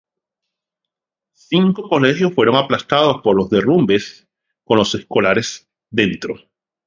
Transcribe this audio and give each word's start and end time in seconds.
Cinco 1.49 1.87
colegios 1.87 2.33
fueron 2.33 2.55
aplastados 2.55 3.21
por 3.21 3.35
los 3.37 3.51
derrumbes 3.51 4.27
con 4.63 4.79
los 4.79 4.95
escolares 4.95 5.69
dentro. 5.91 6.37